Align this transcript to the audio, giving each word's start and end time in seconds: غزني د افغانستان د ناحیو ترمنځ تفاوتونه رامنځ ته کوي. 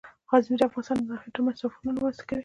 غزني 0.29 0.55
د 0.59 0.61
افغانستان 0.67 0.97
د 0.99 1.03
ناحیو 1.11 1.33
ترمنځ 1.35 1.55
تفاوتونه 1.59 1.99
رامنځ 2.01 2.15
ته 2.19 2.23
کوي. 2.29 2.39